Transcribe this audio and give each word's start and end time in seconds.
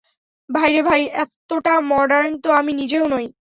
ভাই 0.49 0.69
রে 0.73 0.81
ভাই, 0.83 1.01
এত্ত 1.15 1.49
টা 1.65 1.73
মডার্ণ 1.91 2.31
তো 2.43 2.49
আমি 2.51 2.71
নিজেও 2.73 3.05
নই। 3.13 3.25